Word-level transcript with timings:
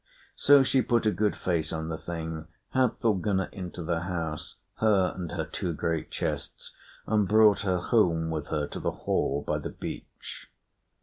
So 0.33 0.63
she 0.63 0.81
put 0.81 1.05
a 1.05 1.11
good 1.11 1.35
face 1.35 1.71
on 1.71 1.89
the 1.89 1.97
thing, 1.99 2.47
had 2.71 2.99
Thorgunna 2.99 3.49
into 3.51 3.83
the 3.83 3.97
boat, 3.97 4.55
her 4.77 5.13
and 5.15 5.31
her 5.33 5.45
two 5.45 5.73
great 5.73 6.09
chests, 6.09 6.73
and 7.05 7.27
brought 7.27 7.59
her 7.61 7.77
home 7.77 8.31
with 8.31 8.47
her 8.47 8.65
to 8.69 8.79
the 8.79 8.89
hall 9.05 9.43
by 9.45 9.59
the 9.59 9.69
beach. 9.69 10.49